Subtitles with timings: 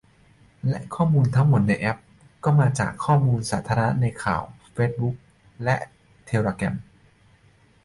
[0.69, 1.99] และข้อมูลทั้งหมดในแอป
[2.43, 4.43] ก็มาจากข้อมูลสาธารณะในข่าว
[4.73, 5.15] เฟซบุ๊ก
[5.63, 5.75] และ
[6.25, 6.75] เทเลแกรม